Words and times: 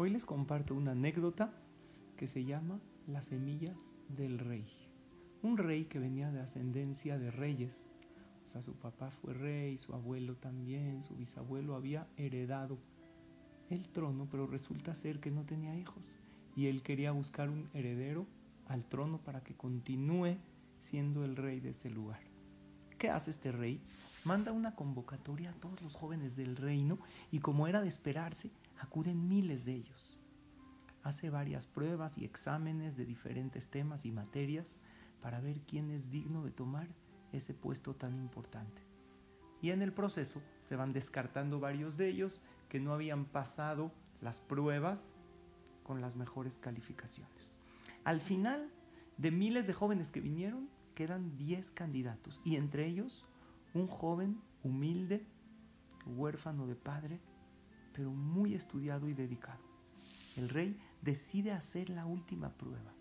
Hoy 0.00 0.10
les 0.10 0.24
comparto 0.24 0.76
una 0.76 0.92
anécdota 0.92 1.52
que 2.16 2.28
se 2.28 2.44
llama 2.44 2.78
Las 3.08 3.26
semillas 3.26 3.96
del 4.06 4.38
rey. 4.38 4.64
Un 5.42 5.58
rey 5.58 5.86
que 5.86 5.98
venía 5.98 6.30
de 6.30 6.38
ascendencia 6.38 7.18
de 7.18 7.32
reyes. 7.32 7.96
O 8.46 8.48
sea, 8.48 8.62
su 8.62 8.74
papá 8.74 9.10
fue 9.10 9.34
rey, 9.34 9.76
su 9.76 9.92
abuelo 9.94 10.36
también, 10.36 11.02
su 11.02 11.16
bisabuelo 11.16 11.74
había 11.74 12.06
heredado 12.16 12.78
el 13.70 13.88
trono, 13.88 14.28
pero 14.30 14.46
resulta 14.46 14.94
ser 14.94 15.18
que 15.18 15.32
no 15.32 15.42
tenía 15.42 15.76
hijos. 15.76 16.04
Y 16.54 16.68
él 16.68 16.84
quería 16.84 17.10
buscar 17.10 17.50
un 17.50 17.68
heredero 17.74 18.24
al 18.68 18.84
trono 18.84 19.18
para 19.18 19.42
que 19.42 19.56
continúe 19.56 20.36
siendo 20.78 21.24
el 21.24 21.34
rey 21.34 21.58
de 21.58 21.70
ese 21.70 21.90
lugar. 21.90 22.20
¿Qué 22.98 23.10
hace 23.10 23.32
este 23.32 23.50
rey? 23.50 23.80
Manda 24.24 24.52
una 24.52 24.74
convocatoria 24.74 25.50
a 25.50 25.54
todos 25.54 25.80
los 25.80 25.94
jóvenes 25.94 26.36
del 26.36 26.56
reino 26.56 26.98
y 27.30 27.38
como 27.38 27.68
era 27.68 27.80
de 27.80 27.88
esperarse, 27.88 28.50
acuden 28.78 29.28
miles 29.28 29.64
de 29.64 29.74
ellos. 29.74 30.18
Hace 31.02 31.30
varias 31.30 31.66
pruebas 31.66 32.18
y 32.18 32.24
exámenes 32.24 32.96
de 32.96 33.06
diferentes 33.06 33.68
temas 33.68 34.04
y 34.04 34.10
materias 34.10 34.80
para 35.22 35.40
ver 35.40 35.60
quién 35.60 35.90
es 35.90 36.10
digno 36.10 36.44
de 36.44 36.50
tomar 36.50 36.88
ese 37.32 37.54
puesto 37.54 37.94
tan 37.94 38.14
importante. 38.14 38.82
Y 39.62 39.70
en 39.70 39.82
el 39.82 39.92
proceso 39.92 40.42
se 40.62 40.76
van 40.76 40.92
descartando 40.92 41.60
varios 41.60 41.96
de 41.96 42.08
ellos 42.08 42.42
que 42.68 42.80
no 42.80 42.92
habían 42.92 43.24
pasado 43.24 43.92
las 44.20 44.40
pruebas 44.40 45.14
con 45.82 46.00
las 46.00 46.16
mejores 46.16 46.58
calificaciones. 46.58 47.52
Al 48.04 48.20
final, 48.20 48.70
de 49.16 49.30
miles 49.30 49.66
de 49.66 49.72
jóvenes 49.72 50.10
que 50.10 50.20
vinieron, 50.20 50.68
quedan 50.94 51.36
10 51.36 51.70
candidatos 51.72 52.40
y 52.44 52.56
entre 52.56 52.86
ellos 52.86 53.24
un 53.74 53.86
joven 53.86 54.40
humilde, 54.62 55.24
huérfano 56.06 56.66
de 56.66 56.74
padre, 56.74 57.20
pero 57.92 58.10
muy 58.10 58.54
estudiado 58.54 59.08
y 59.08 59.14
dedicado. 59.14 59.60
El 60.36 60.48
rey 60.48 60.78
decide 61.02 61.52
hacer 61.52 61.90
la 61.90 62.06
última 62.06 62.50
prueba. 62.50 62.92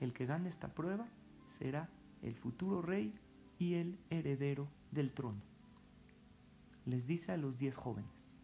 El 0.00 0.12
que 0.12 0.26
gane 0.26 0.48
esta 0.48 0.68
prueba 0.68 1.06
será 1.46 1.88
el 2.22 2.34
futuro 2.34 2.82
rey 2.82 3.14
y 3.58 3.74
el 3.74 3.98
heredero 4.10 4.68
del 4.90 5.12
trono. 5.12 5.40
Les 6.86 7.06
dice 7.06 7.32
a 7.32 7.36
los 7.36 7.58
diez 7.58 7.76
jóvenes, 7.76 8.38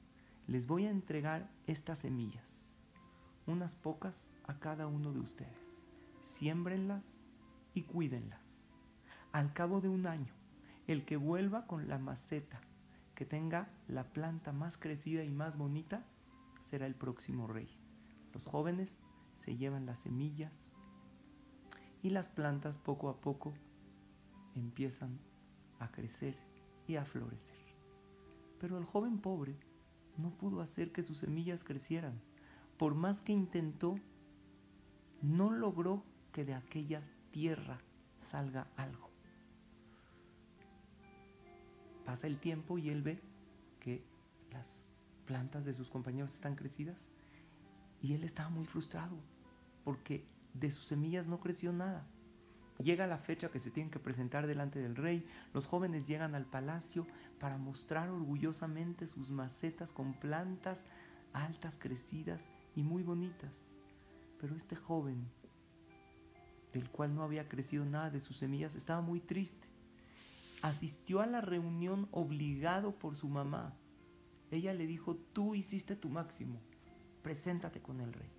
les 0.47 0.67
voy 0.67 0.84
a 0.84 0.91
entregar 0.91 1.50
estas 1.67 2.00
semillas, 2.00 2.77
unas 3.47 3.75
pocas 3.75 4.30
a 4.47 4.58
cada 4.58 4.86
uno 4.86 5.12
de 5.12 5.20
ustedes. 5.20 5.84
Siémbrenlas 6.22 7.20
y 7.72 7.83
cuídenlas. 7.83 8.67
Al 9.33 9.52
cabo 9.52 9.80
de 9.80 9.89
un 9.89 10.06
año, 10.06 10.33
el 10.86 11.04
que 11.04 11.16
vuelva 11.16 11.66
con 11.66 11.88
la 11.88 11.98
maceta 11.98 12.60
que 13.14 13.24
tenga 13.24 13.68
la 13.88 14.04
planta 14.04 14.52
más 14.52 14.77
crecida 14.77 15.24
y 15.24 15.30
más 15.30 15.56
bonita 15.56 16.04
será 16.60 16.86
el 16.86 16.94
próximo 16.94 17.46
rey. 17.46 17.68
Los 18.32 18.46
jóvenes 18.46 19.00
se 19.38 19.56
llevan 19.56 19.86
las 19.86 20.00
semillas 20.00 20.72
y 22.02 22.10
las 22.10 22.28
plantas 22.28 22.78
poco 22.78 23.08
a 23.08 23.20
poco 23.20 23.55
empiezan 24.55 25.18
a 25.78 25.90
crecer 25.90 26.34
y 26.86 26.96
a 26.96 27.05
florecer. 27.05 27.56
Pero 28.61 28.78
el 28.78 28.84
joven 28.84 29.18
pobre 29.18 29.56
no 30.17 30.30
pudo 30.30 30.61
hacer 30.61 30.92
que 30.92 31.02
sus 31.02 31.18
semillas 31.18 31.64
crecieran. 31.64 32.20
Por 32.78 32.94
más 32.94 33.23
que 33.23 33.33
intentó, 33.33 33.96
no 35.23 35.50
logró 35.50 36.05
que 36.33 36.44
de 36.44 36.55
aquella 36.55 37.02
tierra 37.30 37.78
salga 38.20 38.67
algo. 38.77 39.14
Pasa 42.05 42.27
el 42.27 42.39
tiempo 42.39 42.79
y 42.79 42.91
él 42.91 43.03
ve 43.03 43.20
que 43.81 44.05
las 44.53 44.87
plantas 45.27 45.65
de 45.65 45.73
sus 45.73 45.89
compañeros 45.89 46.35
están 46.35 46.55
crecidas 46.55 47.09
y 48.03 48.13
él 48.13 48.25
estaba 48.25 48.51
muy 48.51 48.67
frustrado 48.67 49.17
porque 49.85 50.27
de 50.53 50.70
sus 50.70 50.85
semillas 50.87 51.29
no 51.29 51.41
creció 51.41 51.73
nada. 51.73 52.07
Llega 52.79 53.07
la 53.07 53.19
fecha 53.19 53.51
que 53.51 53.61
se 53.61 53.70
tienen 53.70 53.91
que 53.91 54.01
presentar 54.01 54.47
delante 54.47 54.81
del 54.81 54.97
rey, 54.97 55.25
los 55.53 55.67
jóvenes 55.67 56.09
llegan 56.09 56.35
al 56.35 56.45
palacio 56.45 57.07
para 57.39 57.57
mostrar 57.57 58.11
orgullosamente 58.11 59.07
sus 59.07 59.31
macetas 59.31 59.92
con 59.92 60.15
plantas 60.15 60.86
altas, 61.33 61.77
crecidas 61.79 62.51
y 62.75 62.83
muy 62.83 63.03
bonitas. 63.03 63.53
Pero 64.41 64.57
este 64.57 64.77
joven, 64.77 65.29
del 66.73 66.91
cual 66.91 67.15
no 67.15 67.23
había 67.23 67.48
crecido 67.48 67.85
nada 67.85 68.11
de 68.11 68.21
sus 68.21 68.39
semillas, 68.39 68.75
estaba 68.75 69.01
muy 69.01 69.21
triste 69.21 69.69
asistió 70.64 71.20
a 71.20 71.27
la 71.27 71.42
reunión 71.42 72.08
obligado 72.11 72.98
por 72.98 73.17
su 73.17 73.29
mamá. 73.29 73.75
Ella 74.51 74.73
le 74.73 74.86
dijo, 74.86 75.14
tú 75.14 75.55
hiciste 75.55 75.95
tu 75.95 76.08
máximo, 76.08 76.58
preséntate 77.23 77.83
con 77.83 78.01
el 78.01 78.14
rey. 78.14 78.30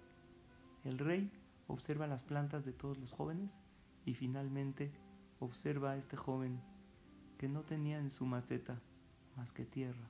El 0.85 0.97
rey 0.97 1.31
observa 1.68 2.08
las 2.08 2.24
plantas 2.24 2.66
de 2.66 2.74
todos 2.74 2.97
los 2.97 3.12
jóvenes 3.12 3.59
y 4.06 4.16
finalmente 4.16 4.91
observa 5.38 5.91
a 5.91 5.97
este 5.97 6.18
joven 6.18 6.59
que 7.38 7.47
no 7.47 7.62
tenía 7.62 8.00
en 8.00 8.09
su 8.09 8.25
maceta 8.25 8.81
más 9.38 9.52
que 9.52 9.64
tierra 9.64 10.09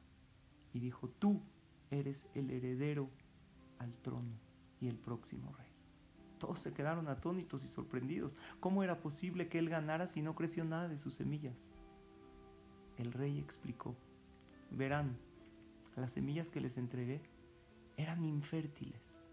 y 0.71 0.79
dijo, 0.79 1.09
tú 1.09 1.41
eres 1.91 2.27
el 2.33 2.49
heredero 2.49 3.09
al 3.77 3.93
trono 3.97 4.39
y 4.79 4.87
el 4.87 4.97
próximo 4.97 5.51
rey. 5.51 5.67
Todos 6.39 6.59
se 6.59 6.71
quedaron 6.71 7.09
atónitos 7.09 7.65
y 7.65 7.67
sorprendidos. 7.67 8.37
¿Cómo 8.61 8.83
era 8.83 9.01
posible 9.01 9.49
que 9.49 9.59
él 9.59 9.67
ganara 9.67 10.07
si 10.07 10.21
no 10.21 10.33
creció 10.33 10.63
nada 10.63 10.87
de 10.87 10.97
sus 10.97 11.15
semillas? 11.15 11.74
El 13.05 13.13
rey 13.13 13.37
explicó, 13.37 13.95
verán, 14.71 15.15
las 15.95 16.13
semillas 16.13 16.49
que 16.49 16.59
les 16.59 16.75
entregué 16.75 17.21
eran 17.97 18.25
infértiles. 18.25 19.23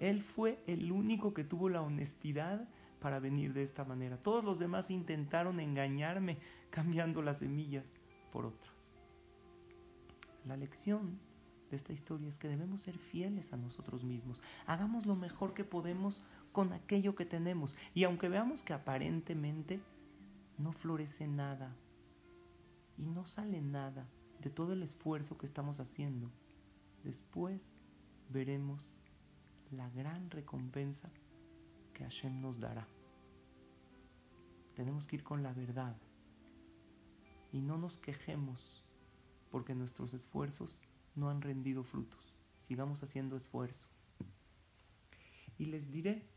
Él 0.00 0.22
fue 0.22 0.62
el 0.66 0.92
único 0.92 1.32
que 1.32 1.42
tuvo 1.42 1.70
la 1.70 1.80
honestidad 1.80 2.68
para 3.00 3.18
venir 3.18 3.54
de 3.54 3.62
esta 3.62 3.86
manera. 3.86 4.18
Todos 4.18 4.44
los 4.44 4.58
demás 4.58 4.90
intentaron 4.90 5.60
engañarme 5.60 6.36
cambiando 6.68 7.22
las 7.22 7.38
semillas 7.38 7.86
por 8.30 8.44
otras. 8.44 8.98
La 10.44 10.58
lección 10.58 11.18
de 11.70 11.76
esta 11.76 11.94
historia 11.94 12.28
es 12.28 12.38
que 12.38 12.48
debemos 12.48 12.82
ser 12.82 12.98
fieles 12.98 13.54
a 13.54 13.56
nosotros 13.56 14.04
mismos. 14.04 14.42
Hagamos 14.66 15.06
lo 15.06 15.16
mejor 15.16 15.54
que 15.54 15.64
podemos 15.64 16.20
con 16.52 16.74
aquello 16.74 17.14
que 17.14 17.24
tenemos. 17.24 17.76
Y 17.94 18.04
aunque 18.04 18.28
veamos 18.28 18.62
que 18.62 18.74
aparentemente 18.74 19.80
no 20.58 20.72
florece 20.72 21.26
nada 21.26 21.74
y 23.00 23.06
no 23.06 23.24
sale 23.24 23.62
nada 23.62 24.06
de 24.40 24.50
todo 24.50 24.74
el 24.74 24.82
esfuerzo 24.82 25.38
que 25.38 25.46
estamos 25.46 25.80
haciendo, 25.80 26.30
después 27.02 27.72
veremos 28.28 28.98
la 29.70 29.88
gran 29.88 30.30
recompensa 30.30 31.10
que 31.94 32.04
Hashem 32.04 32.42
nos 32.42 32.60
dará. 32.60 32.86
Tenemos 34.74 35.06
que 35.06 35.16
ir 35.16 35.24
con 35.24 35.42
la 35.42 35.54
verdad 35.54 35.96
y 37.52 37.62
no 37.62 37.78
nos 37.78 37.96
quejemos 37.96 38.84
porque 39.50 39.74
nuestros 39.74 40.12
esfuerzos 40.12 40.78
no 41.14 41.30
han 41.30 41.40
rendido 41.40 41.82
frutos. 41.82 42.34
Sigamos 42.58 43.02
haciendo 43.02 43.34
esfuerzo. 43.34 43.88
Y 45.58 45.66
les 45.66 45.90
diré 45.90 46.28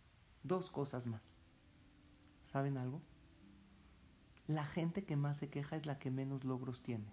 dos 0.44 0.72
cosas 0.72 1.08
más. 1.08 1.38
¿Saben 2.44 2.78
algo? 2.78 3.02
La 4.48 4.66
gente 4.66 5.06
que 5.06 5.16
más 5.16 5.38
se 5.38 5.50
queja 5.50 5.76
es 5.76 5.86
la 5.86 6.00
que 6.00 6.12
menos 6.12 6.44
logros 6.44 6.82
tiene. 6.82 7.06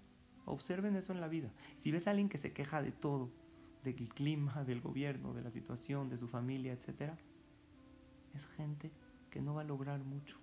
Observen 0.47 0.97
eso 0.97 1.12
en 1.12 1.21
la 1.21 1.29
vida. 1.29 1.50
Si 1.79 1.91
ves 1.91 2.06
a 2.06 2.11
alguien 2.11 2.29
que 2.29 2.38
se 2.38 2.53
queja 2.53 2.82
de 2.82 2.93
todo, 2.93 3.31
del 3.85 4.09
clima, 4.09 4.65
del 4.65 4.81
gobierno, 4.81 5.32
de 5.32 5.43
la 5.43 5.50
situación, 5.50 6.09
de 6.09 6.19
su 6.19 6.29
familia, 6.29 6.73
etc., 6.73 7.12
es 8.35 8.47
gente 8.56 8.91
que 9.31 9.41
no 9.41 9.55
va 9.55 9.62
a 9.62 9.65
lograr 9.65 10.00
mucho, 10.00 10.38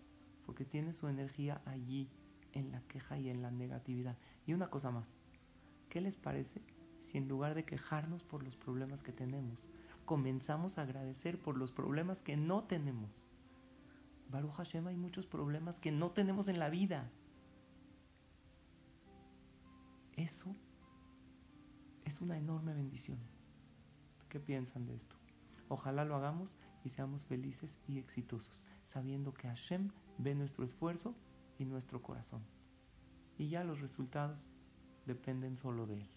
porque 0.45 0.66
tiene 0.66 0.94
su 0.94 1.07
energía 1.07 1.62
allí, 1.66 2.10
en 2.54 2.72
la 2.72 2.81
queja 2.81 3.18
y 3.19 3.30
en 3.30 3.42
la 3.42 3.51
negatividad. 3.51 4.18
Y 4.45 4.54
una 4.54 4.69
cosa 4.69 4.92
más, 4.92 5.19
¿qué 5.89 6.01
les 6.01 6.18
parece 6.18 6.62
si 7.00 7.18
en 7.18 7.28
lugar 7.28 7.54
de 7.54 7.66
quejarnos 7.66 8.24
por 8.24 8.44
los 8.44 8.56
problemas 8.56 9.04
que 9.04 9.12
tenemos, 9.12 9.60
comenzamos 10.06 10.78
a 10.78 10.84
agradecer 10.84 11.39
por 11.39 11.57
los 11.57 11.72
problemas 11.72 12.22
que 12.22 12.38
no 12.38 12.63
tenemos? 12.63 13.28
Baruch 14.29 14.53
Hashem 14.53 14.88
hay 14.88 14.97
muchos 14.97 15.25
problemas 15.25 15.79
que 15.79 15.91
no 15.91 16.12
tenemos 16.12 16.47
en 16.47 16.59
la 16.59 16.69
vida. 16.69 17.09
Eso 20.15 20.56
es 22.06 22.21
una 22.21 22.38
enorme 22.38 22.74
bendición. 22.74 23.19
¿Qué 24.29 24.39
piensan 24.39 24.85
de 24.85 24.95
esto? 24.95 25.15
Ojalá 25.69 26.06
lo 26.06 26.15
hagamos 26.15 26.50
y 26.83 26.89
seamos 26.89 27.25
felices 27.25 27.79
y 27.88 27.97
exitosos, 28.00 28.63
sabiendo 28.85 29.33
que 29.33 29.47
Hashem 29.47 29.91
ve 30.18 30.35
nuestro 30.35 30.63
esfuerzo 30.63 31.15
y 31.59 31.65
nuestro 31.65 32.01
corazón. 32.01 32.41
Y 33.38 33.50
ya 33.50 33.63
los 33.63 33.81
resultados 33.81 34.51
dependen 35.06 35.57
solo 35.57 35.85
de 35.85 36.01
Él. 36.01 36.16